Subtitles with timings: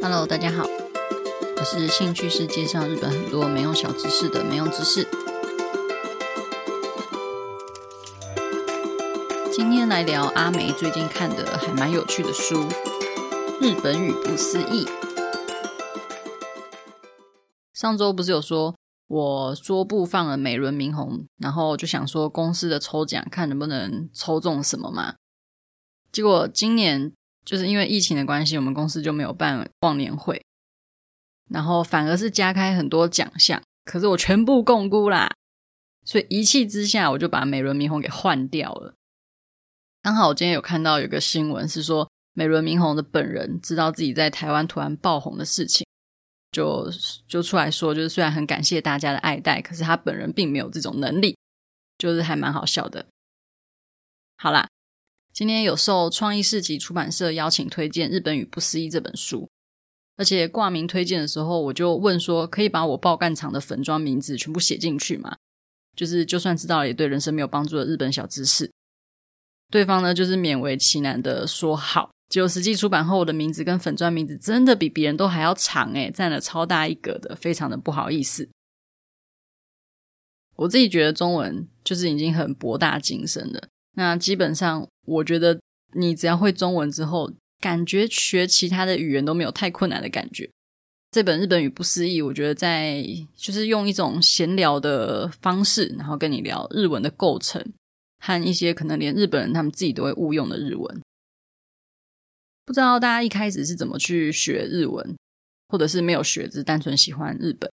[0.00, 0.64] Hello，大家好，
[1.56, 5.04] 我是兴趣是介绍日本很多没用小知识的没用知识。
[9.52, 12.62] 今天来聊阿梅最近看的还蛮有趣的书
[13.60, 14.84] 《日本语不思议》。
[17.74, 18.76] 上周不是有说
[19.08, 25.16] 我桌布放了美轮明宏，然后就想说公司的抽奖看能不能抽中什么嘛？
[26.12, 27.12] 结果今年。
[27.48, 30.44] 就是因为疫情的关系，我们公司就没有办忘年会，
[31.48, 35.34] 然后反而是加开很多奖项，可是我全部摃龟啦，
[36.04, 38.92] 所以一气之下，我就把美轮明宏给换掉了。
[40.02, 45.86] 刚好我今天有看到有个新闻是说，美轮明宏的本人知道自己在台湾突然爆红的事情，
[46.52, 46.90] 就
[47.26, 51.34] 就出来说，就是虽然很感谢大家的爱戴，可是他本人并没有这种能力，
[51.96, 53.06] 就是还蛮好笑的。
[54.36, 54.68] 好啦。
[55.38, 59.48] 今天有受创意市集出版社邀请推荐《日本语不思议》这本书，
[60.16, 65.36] 而且挂名推荐的时候，我就问说：“可以把我爆干长的粉专名字全部写进去吗？
[65.94, 68.72] 就是就算知道也对人生没有帮助的日本小知识。”
[69.70, 72.10] 对方呢，就是勉为其难的说好。
[72.28, 78.48] 结果实际出版后，我的名字跟粉专名字真的比别人都还要长，诶，占了超大一格的，非常的不好意思。
[80.56, 83.68] 我自己觉得中文就是已经很博大精深了。
[83.98, 85.60] 那基本上，我觉得
[85.94, 90.48] 你只要会中文之后，感觉学其他的语言都没有太困难的感觉。
[91.10, 93.04] 这本《日本语不思议》，我觉得在
[93.34, 97.60] 就是用一种闲聊的方式，然后跟你聊日文的构成
[98.20, 101.02] 和一些可能连日本人他们自己都会误用的日文。
[102.64, 105.16] 不知道大家一开始是怎么去学日文，
[105.70, 107.68] 或者是没有学，只单纯喜欢日本。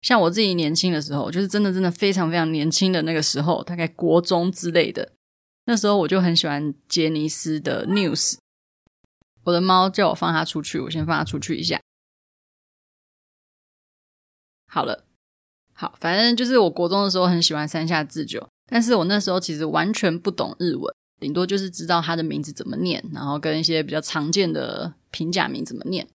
[0.00, 5.12] 像我自己年轻的时候，就是真的真的非常非常年轻的那个时候，大概国中之类的。
[5.64, 8.36] 那时候我就很喜欢杰尼斯的 News。
[9.44, 11.80] 我的猫叫我放它出去，我先放它出去一下。
[14.68, 15.04] 好了，
[15.74, 26.08] 好，反正就是我国中的时候很喜欢山下智久，但是我那时候其实完全不懂日文，顶多就是知道他的名字怎么念，然后跟一些比较常见的平假名怎么念。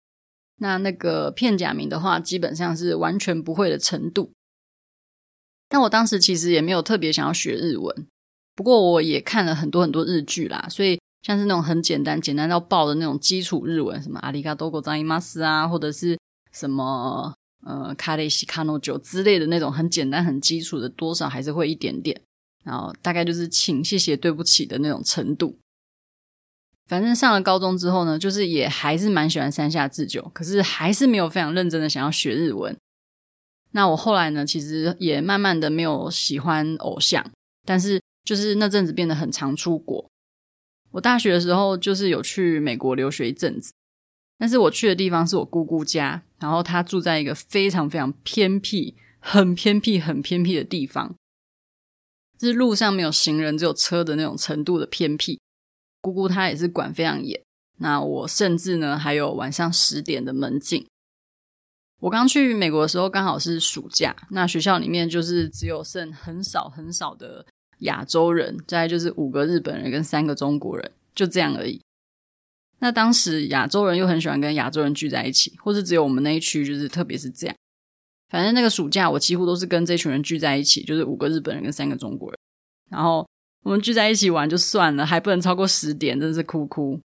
[0.57, 4.31] 那那个片假名的话，基本上是完全不会的程度。
[5.67, 8.07] 但我当时其实也没有特别想要学日文。
[8.56, 16.18] 不过我也看了很多很多日剧啦，所以像是那种很简单、简单到爆的那种基础日文，什么阿里嘎多ございます啊，或者是
[16.52, 17.32] 什么
[17.64, 22.20] 呃卡雷西卡诺酒之类的那种很简单、很基础的，多少还是会一点点。
[22.62, 25.56] 然后大概就是请、谢谢、对不起的那种程度。
[26.86, 32.76] 反正上了高中之后呢，就是也还是蛮喜欢山下智久，可是还是没有非常认真的想要学日文。
[33.72, 37.24] 那我后来呢，其实也慢慢的没有喜欢偶像，
[37.64, 37.98] 但是。
[38.25, 40.09] 就是那阵子变得很常出国。
[40.91, 43.71] 我大学的时候就是有去美国留学一阵子，
[44.37, 51.15] 但是我去的地方是我姑姑家，然后她住在一个非常非常偏僻、很偏僻、很偏僻的地方，
[52.37, 55.39] 就是路上没有行人，只有车的那种程度的偏僻。
[56.01, 57.43] 姑姑她也是管非常严，
[57.77, 60.87] 那我甚至呢还有晚上十点的门禁。
[62.01, 67.45] 我刚去美国的时候刚好是暑假，那学校里面就是只有剩很少很少的。
[67.79, 71.81] 亚洲人，再来就是五个日本人跟三个中国人，就这样而已。
[72.79, 77.55] 那当时亚洲人又很喜欢跟亚洲人聚在一起，或是只有我们那一区，就是特别是这样。
[78.29, 82.37] 反正那个暑假，我几乎都是跟这群人聚在一起，就是五个日本人跟三个中国人。
[82.89, 83.25] 然后
[83.63, 86.99] 我们聚在一起玩就算了，还不能超过十点，真的是哭哭。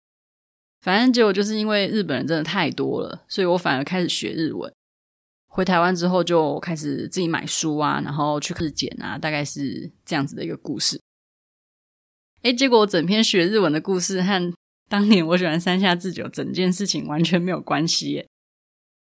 [0.81, 4.71] 反正结果就是因为日本人真的太多了，所以我反而开始学日文。
[5.53, 11.01] 回台湾之后就开始自己买书啊，然后去日检啊，大概是这样子的一个故事。
[12.43, 14.53] 诶，结果我整篇学日文的故事和
[14.87, 18.25] 当年我喜欢山下智久整件事情完全没有关系耶。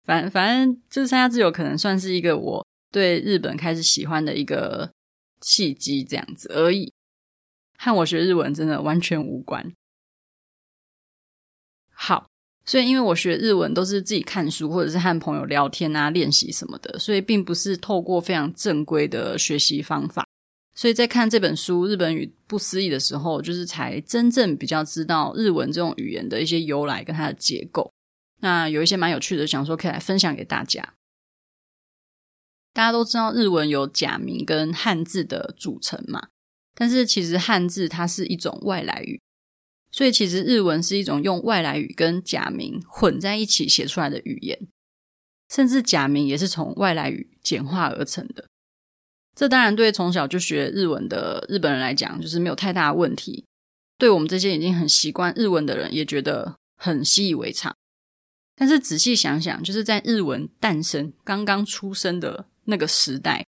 [0.05, 4.93] 反反正就是山下智久可能算是一个我对日本开始喜欢的一个
[5.41, 6.93] 契机，这样子而已，
[7.77, 9.73] 和我学日文真的完全无关。
[11.91, 12.28] 好。
[12.69, 20.27] 所以，因为我学日文都是自己看书，或者是和朋友聊天啊、练习什么的，所以并不是透过非常正规的学习方法。
[20.75, 27.91] 所以在看这本书《日本语不思议》的时候，就是才真正比较知道日文这种语言的一些由来跟它的结构。
[28.43, 30.93] 那有一些蛮有趣的，想说可以来分享给大家。
[32.75, 36.29] 大家都知道日文有假名跟汉字的组成嘛，
[36.75, 39.19] 但是其实汉字它是一种外来语。
[39.91, 44.69] 所以，其实日文是一种用外来语跟假名混在一起写出来的语言，
[45.51, 48.45] 甚至假名也是从外来语简化而成的。
[49.35, 53.45] 这当然对从小就学日文的日本人来讲，就是没有太大问题。
[53.97, 57.75] 对我们这些已经很习惯日文的人，也觉得很习以为常。
[58.55, 63.47] 但是仔细想想，就是在日文诞生、刚刚出生的那个时代，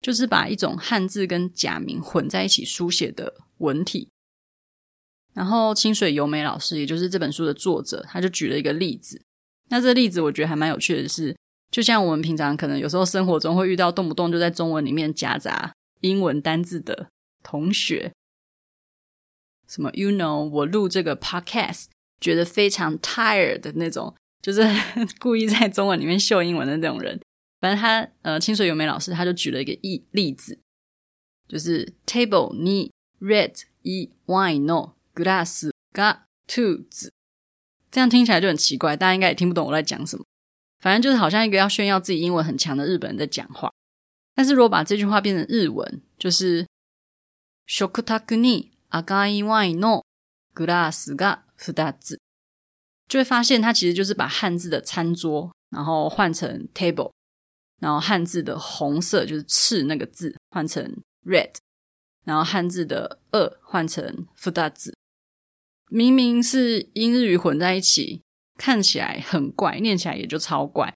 [0.00, 4.10] 就是把一种汉字跟假名混在一起书写的文体。
[5.34, 9.20] 然后清水由美老师，也就是这本书的作者，他就举了一个例子。
[9.68, 11.36] 那这个例子我觉得还蛮有趣的是，
[11.70, 17.08] 就像我们平常可能有时候生活中会遇到动不动就在中文里面夹杂英文单字的
[17.42, 18.12] 同学，
[19.66, 21.86] 什么 you know，我录这个 podcast
[22.20, 24.62] 觉得非常 tired 的那种，就是
[25.18, 27.20] 故意在中文里面秀英文的那种人。
[27.60, 30.58] 反正他呃，清水由美老师他就举了一个例例子，
[31.48, 32.90] 就是 table に
[33.20, 37.11] red 一 wine no グラスが2つ。
[37.91, 40.23] 这样听起来就很奇怪，大家应该也听不懂我在讲什么。
[40.79, 43.71] 反正就是好像一个要炫耀自己英文很强的日本人在讲话。
[44.35, 46.65] 但是如果把这句话变成日文，就是
[47.65, 50.03] 食卓に赤いワインの
[50.55, 52.17] グラスが2つ，
[53.07, 57.11] 就会发现它其实就是把汉字的餐桌，然后换成 table，
[57.81, 60.95] 然后汉字的红色就是赤那个字换成
[61.25, 61.55] red，
[62.23, 64.93] 然后汉字的二换成2つ。
[65.90, 68.22] 明明是英日语混在一起，
[68.58, 70.92] 看起来很怪，念起来也就超怪。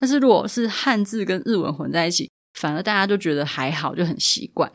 [0.00, 4.70] 但是如果是汉字跟日文混在一起，反而大家就觉得还好，就很习惯。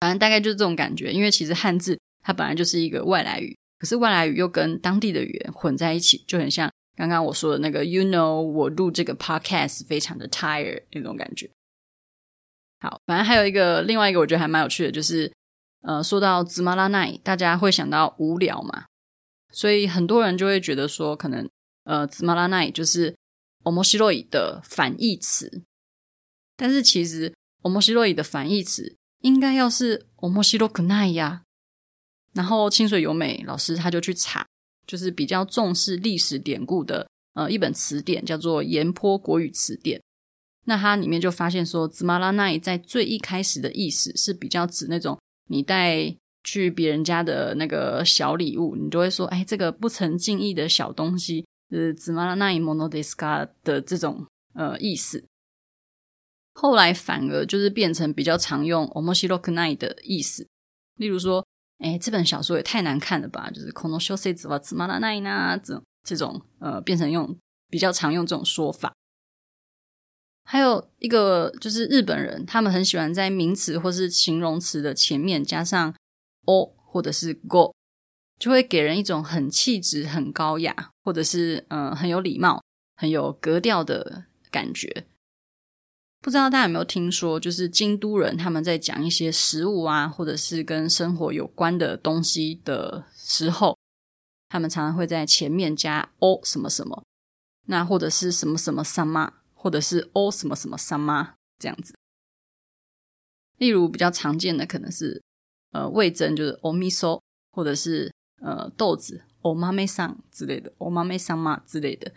[0.00, 11.50] 反正大概就是这种感觉，因为其实汉字它本来就是一个外来语，可是外来语又跟当地的语言混在一起，就很像刚刚我说的那个 “you know”，我录这个 podcast 非常的 tired 那种感觉。
[12.80, 15.30] 好，反正还有一个另外一个我觉得还蛮有趣的，就是。
[15.85, 18.85] 呃，说到つまらない，大家会想到无聊嘛，
[19.51, 21.49] 所以很多人就会觉得说，可能
[21.85, 23.15] 呃，つまらない就是
[23.63, 25.63] 面白い的反义词，
[26.55, 27.33] 但是其实
[27.63, 31.41] 面白い的反义词应该要是面白くない呀。
[32.33, 34.45] 然后清水由美老师他就去查，
[34.85, 39.99] 就是比较重视历史典故的呃一本词典，叫做岩波国语词典。
[40.65, 45.17] 那它里面就发现说，つまらない在最一开始的意思是比较指那种。
[45.47, 55.25] 你带去别人家的那个小礼物，你就会说：“哎，这个不成敬意的小东西，是つまらないものですか的这种呃意思。”
[56.53, 60.47] 后来反而就是变成比较常用面白くない的意思。
[60.97, 61.45] 例如说：“
[61.79, 67.37] 哎，这本小说也太难看了吧！”就是この小说はつまらないな这种这种呃，变成用
[67.69, 68.93] 比较常用这种说法。
[70.45, 75.95] 还有一个就是日本人，他们很喜欢在名词或是形容词的前面加上「
[76.45, 77.73] お」或者是「ご」，
[78.37, 82.61] 就会给人一种很气质、很高雅，或者是嗯、呃、很有礼貌、
[82.97, 85.05] 很有格调的感觉。
[86.19, 93.77] 不知道大家有没有听说，就是京都人他们在讲一些食物啊，或者是跟生活有关的东西的时候，
[94.49, 97.03] 他们常常会在前面加「お」什么什么，
[97.67, 99.31] 那或者是什么什么さま。
[99.65, 101.93] 或者是哦什么什么さま这样子，
[103.57, 105.21] 例如比较常见的可能是
[105.71, 108.11] 呃味噌就是お味噌，或者是
[108.41, 112.13] 呃豆子お豆さん之类的お豆さま之类的，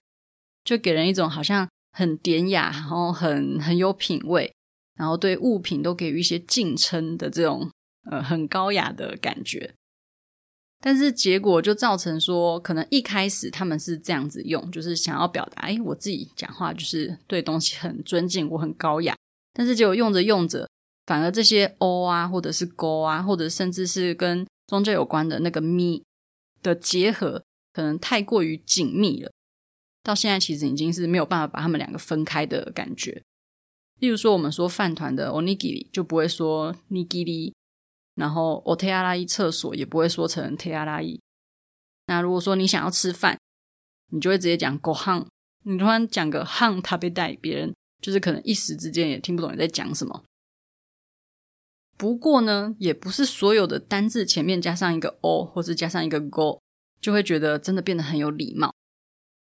[0.65, 4.55] 就给人一种好像很典雅，然后很很有品味，
[4.95, 7.71] 然后对物品都给予一些敬称的这种
[8.11, 9.75] 呃很高雅的感觉。
[10.82, 19.14] 但是结果就造成说，可能一开始他们是这样子用，就是想要表达，哎，我自己讲话就是对东西很尊敬，我很高雅。
[19.54, 20.70] 但是结果用着用着，
[21.06, 26.02] 反而这些 O 啊，或者是 Go 啊，或者甚至是跟宗教有关的那个咪
[26.64, 27.44] 的结合，
[27.74, 29.30] 可能太过于紧密了。
[30.02, 33.22] 到现在其实已经是没有办法把他们两个分开的感觉。
[34.00, 37.52] 例如说，我们说饭团的 Onigiri 就不会说 Nigiri。
[38.19, 41.21] 然后，お手洗い厕所也不会说成手洗い。
[42.07, 43.39] 那如果说你想要吃饭，
[44.13, 45.27] 你就会直接讲ご饭。
[45.65, 50.23] 你突然讲个饭食べたい，别人就是可能一时之间也听不懂你在讲什么。
[51.97, 56.61] 不过呢，也不是所有的单字前面加上一个お，或是加上一个ご，
[57.01, 58.75] 就会觉得真的变得很有礼貌。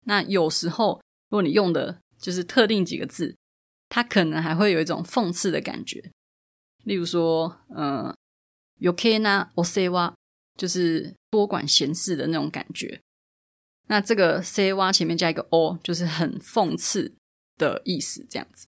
[0.06, 3.36] 那有时候，如果你用的就是特定几个字，
[3.90, 6.12] 它可能还会有一种讽刺的感觉。
[6.84, 7.58] 例如说，
[8.82, 8.92] 嗯、呃。
[8.92, 10.14] 余计なお世话
[10.56, 13.02] 就是多管闲事的那种感觉。
[13.88, 17.16] 那这个世话前面加一个お，就是很讽刺
[17.58, 18.68] 的意思，这样子。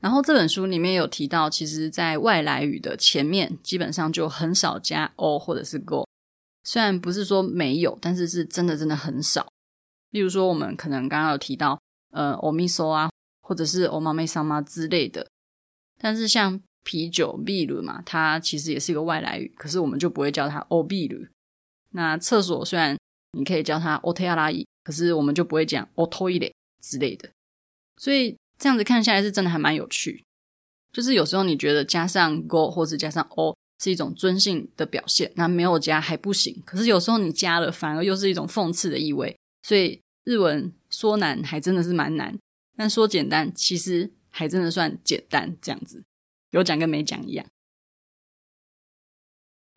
[0.00, 6.06] 然后这本书里面有提到，其实，在外来语的前面基本上就很少加お或者是ご。
[6.64, 9.48] 虽然不是说没有，但是是真的真的很少。
[10.10, 13.10] 例如说，我们可能刚刚有提到，呃，お味噌啊，
[13.40, 15.30] 或者是お豆さま之类的，
[15.98, 16.60] 但是像。
[16.84, 21.28] 啤酒ビール嘛，它其实也是一个外来语，可是我们就不会叫它おビール。
[21.90, 22.96] 那厕所虽然
[23.32, 27.30] 你可以叫它お手洗い， 可是我们就不会讲おトイレ之类的。
[27.96, 30.24] 所以这样子看下来是真的还蛮有趣。
[30.92, 36.60] 就是有时候你觉得加上 go 或是加上 o 是一种尊敬的表现，那没有加还不行。
[36.64, 39.36] 可是有时候你加了，反而又是一种讽刺的意味。
[39.62, 42.36] 所以日文说难还真的是蛮难，
[42.76, 45.56] 但说简单其实还真的算简单。
[45.60, 46.02] 这样子
[46.53, 47.45] 有讲跟没讲一样。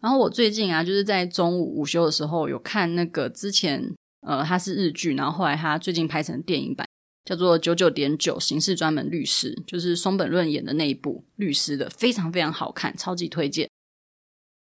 [0.00, 6.86] 然后我最近啊，就是在中午午休的时候有看那个之前呃，它是日剧，然后后来它最近拍成电影版。
[7.24, 13.68] 叫做九九点九刑事专门律师，就是松本润演的那一部律师的，非常非常好看，超级推荐。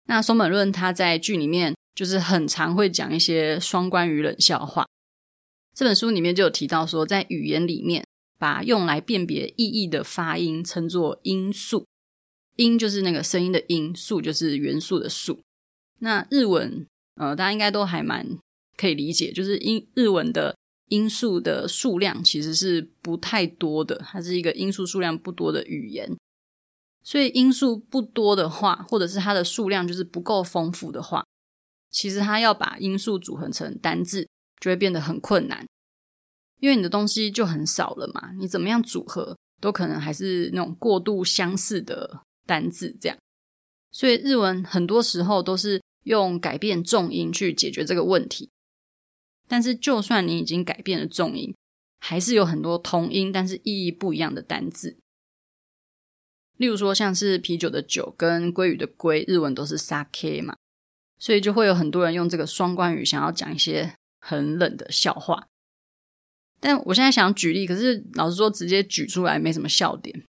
[0.07, 4.85] 那松本润他在剧里面就是很常会讲一些双关语冷笑话。
[5.73, 8.05] 这本书里面就有提到说，在语言里面
[8.37, 11.87] 把用来辨别意义的发音称作音素，
[12.55, 15.39] 音就是那个声音的音，素就是元素的素。
[15.99, 18.27] 那日文呃，大家应该都还蛮
[18.77, 20.55] 可以理解，就是音日文的。
[20.87, 26.17] 音素的数量其实是不太多的，它是一个音素数量不多的语言，
[27.01, 31.25] 所以音素不多的话，或者是它的数量就是不够丰富的话，
[31.89, 34.27] 其实它要把音素组合成单字
[34.59, 35.65] 就会变得很困难，
[36.59, 43.17] 因为你的东西就很少了嘛，你怎么样组合都可能还是那种过度相似的单字这样，
[43.93, 48.49] 所以日文很多时候都是用改变重音去解决这个问题。
[49.47, 51.55] 但是，就算你已经改变了重音，
[52.01, 54.97] 还是有很多同音但是意义不一样的单字。
[56.57, 60.57] 例如说，像是啤酒的酒跟鲑鱼的鲑，日文都是 sake 嘛，
[61.17, 65.47] 所以就会有很多人用这个双关语，想要讲一些很冷的笑话。
[66.59, 70.25] 但我现在想举例，可是老实说，直接举出来没什么笑点，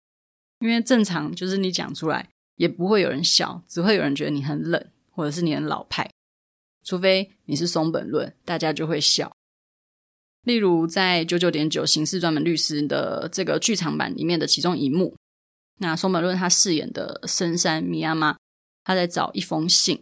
[0.61, 6.09] 因为正常就是你讲出来也不会有人笑，只会有人觉得你很冷，或者是你很老派。
[6.83, 9.31] 除非你是松本润，大家就会笑。
[10.43, 15.13] 例如在九九点九刑事专门律师的这个剧场版里面的其中一幕，
[15.79, 18.37] 那松本润他饰演的深山米亚妈，
[18.85, 20.01] 他在找一封信，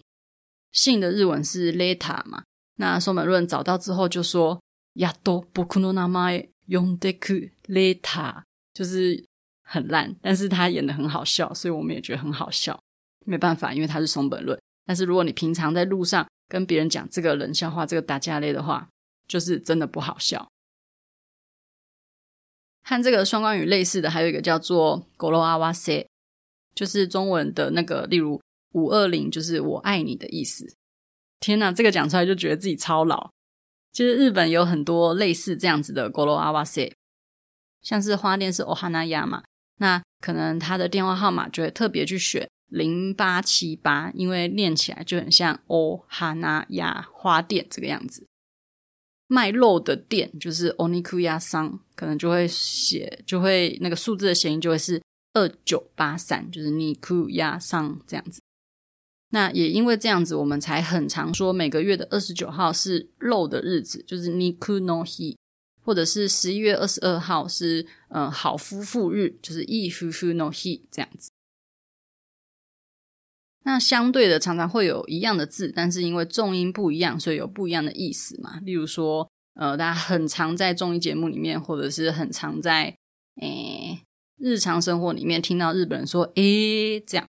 [0.72, 2.44] 信的日文是 letter 嘛。
[2.76, 4.60] 那松本润找到之后就说：“
[4.94, 8.44] やっと仆の名前呼んでくれた。”
[8.76, 9.26] 就是
[9.70, 12.80] 很烂，但是他演得很好笑，所以我们也觉得很好笑。
[13.26, 14.60] 没办法，因为他是松本润。
[14.86, 18.88] 但是如果你平常在路上，跟别人讲这个冷笑话，这个打架类的话，
[19.28, 20.48] 就是真的不好笑。
[22.84, 26.06] 和这个双关语类似的，还有一个叫做“语吕合わせ”，
[26.76, 28.40] 就是中文的那个，例如“
[28.74, 30.76] 五二零”，就是“我爱你”的意思。
[31.40, 33.32] 天哪，这个讲出来就觉得自己超老。
[33.92, 36.94] 其实日本有很多类似这样子的“语吕合わせ”，
[37.82, 39.44] 像是花店是“おはなや”嘛，
[39.80, 42.48] 那可能他的电话号码就会特别去选。
[42.68, 48.28] 零八七八，因为念起来就很像哦哈那亚花店这个样子。
[49.28, 55.02] 卖肉的店就是お肉屋さん，可能就会写，就会那个数字的谐音就会是
[55.34, 58.42] 二九八三，就是肉屋さん这样子。
[59.30, 65.36] 那也因为这样子，我们才很常说每个月的二十九号是肉的日子，就是肉の日，
[65.90, 71.32] 或者是十一月二十二号是嗯好夫妇日，就是いい夫妇の日这样子。
[73.64, 78.60] 那相对的，常常会有一样的字，但是因为重音不一样，所以有不一样的意思嘛。
[78.60, 82.96] 例如说，呃，大家很常在综艺节目里面，或者是很常在
[83.42, 84.04] 诶
[84.38, 87.28] 日常生活里面听到日本人说“诶”这样。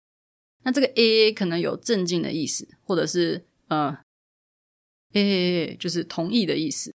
[0.64, 3.98] 那这个“诶”可能有正经的意思，或者是呃“
[5.12, 6.94] 诶”就是同意的意思。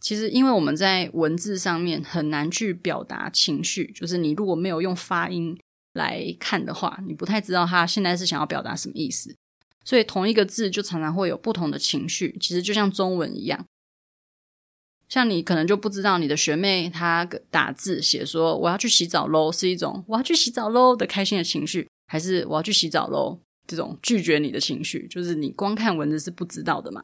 [0.00, 5.58] 其实，因为我们在文字上面很难去表达情绪，就是你如果没有用发音。
[5.94, 9.34] 来看的话，你不太知道他现在是想要表达什么意思，
[9.84, 12.36] 所以同一个字就常常会有不同的情绪。
[12.40, 13.66] 其实就像中文一样，
[15.08, 25.08] 像你可能就不知道你的学妹她打字写说我要去洗澡喽，是一种我要去洗澡喽的开心的情绪，还是我要去洗澡喽这种拒绝你的情绪？
[25.08, 27.02] 就是你光看文字是不知道的嘛。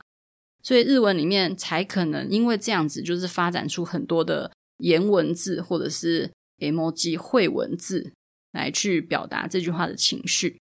[0.64, 8.12] 所以日文里面才可能因为这样子，就是发展出很多的颜文字或者是 emoji 绘文字。
[8.54, 10.60] 来去表达这句话的情绪，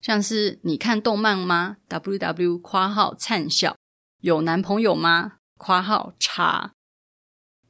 [0.00, 3.76] 像是你看动漫吗？W W 夸号灿笑，
[4.20, 5.36] 有男朋友吗？
[5.56, 6.72] 夸号叉，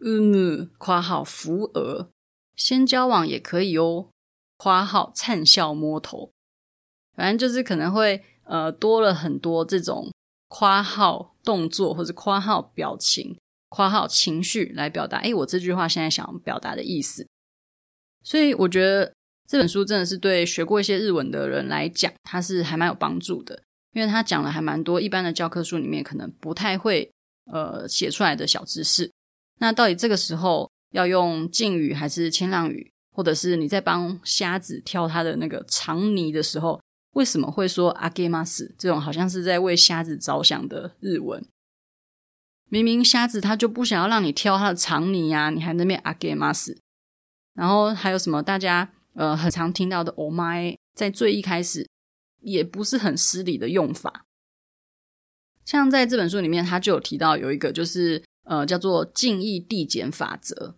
[0.00, 2.08] 嗯，括号扶额，
[2.56, 4.08] 先交往也可以哦。
[4.56, 6.32] 括号灿笑摸头，
[7.14, 10.10] 反正就是可能会呃多了很多这种
[10.48, 13.36] 括号动作或者括号表情、
[13.68, 15.18] 括号情绪来表达。
[15.18, 17.26] 诶，我这句话现在想表达的意思。
[18.22, 19.12] 所以我觉得
[19.46, 27.10] 这本书真的是对学过一些日文的人来讲，它是还蛮有帮助的，因为它讲了还蛮多一般的教科书里面可能不太会
[27.52, 29.10] 呃写出来的小知识。
[29.60, 36.80] 那到底这个时候要用敬语还是谦让语，或者是你在帮瞎子挑他的那个长泥的时候，
[37.13, 38.73] 为什么会说あげます？
[38.77, 41.45] 这种好像是在为虾子着想的日文。
[42.71, 46.77] 明明虾子它就不想要让你挑它的肠泥呀，你还在那边あげます。
[47.55, 51.89] 然后还有什么大家呃很常听到的お前，在最一开始
[52.41, 54.25] 也不是很失礼的用法。
[55.65, 60.77] 像在这本书里面，他就有提到有一个就是呃叫做敬意递减法则。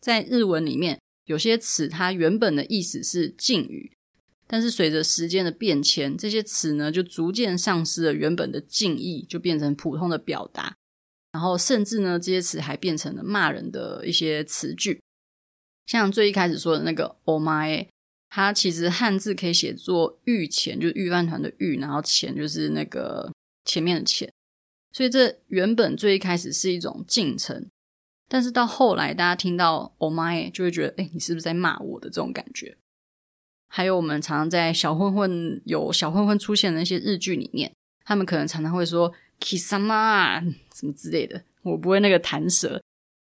[0.00, 3.93] 在日文里面，有些词它原本的意思是敬语，
[4.47, 10.75] 但是随着时间的变迁，这些词呢就逐渐丧失了原本的敬意，就变成普通的表达。
[11.31, 15.01] 然后甚至呢，这些词还变成了骂人的一些词句。
[15.85, 23.31] 像最一开始说的那个““oh my”，”，它其实汉字可以写作“御前”，就是御饭团的“御”，然后“前”就是那个
[23.65, 24.31] 前面的“前”。
[24.93, 27.69] 所以这原本最一开始是一种敬称，
[28.29, 32.77] 但是到后来大家听到““oh my” ”就会觉得，哎，你是不是在骂我的这种感觉？
[33.75, 37.69] 还有我们常常在小混混有小混混出现的那些日剧里面，
[38.05, 40.39] 他们可能常常会说 “kisama”
[40.73, 42.81] 什么之类的，我不会那个弹舌。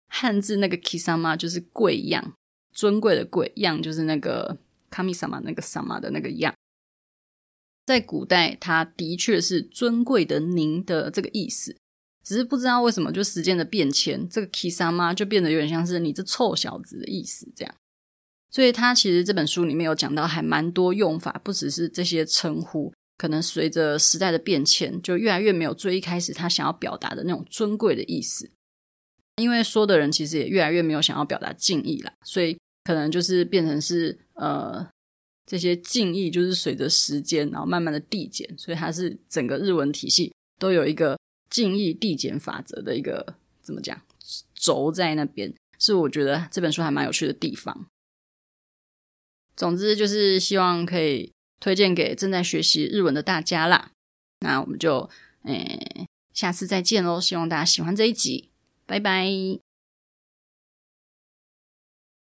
[0.10, 2.34] 汉字那个 “kisama” 就是贵样。
[2.72, 4.60] 尊贵的贵样就是那个
[4.92, 6.54] 卡米萨玛那个萨玛的那个样，
[7.88, 11.76] 在古代它的确是尊贵的您的这个意思，
[12.24, 17.74] 只是不知道为什么就时间的变迁，这个 kisama 就变得有点像是你这臭小子的意思这样。
[18.52, 28.50] 所以他其实这本书里面有讲到还蛮多用法，不只是这些称呼，可能随着时代的变迁，就越来越没有最一开始他想要表达的那种尊贵的意思，
[29.38, 32.58] 因为说的人其实也越来越没有想要表达敬意了，所以。
[32.88, 34.88] 可能就是变成是呃，
[35.46, 44.02] 这些敬意就是随着时间，然后慢慢的递减，所以它是整个日文体系都有一个敬意递减法则的一个怎么讲
[44.54, 47.88] 轴在那边，是我觉得这本书还蛮有趣的地方。
[49.58, 53.92] 总之就是希望可以推荐给正在学习日文的大家啦。
[54.40, 55.10] 那我们就
[55.44, 58.50] 诶下次再见喽，希望大家喜欢这一集，
[58.86, 59.67] 拜拜。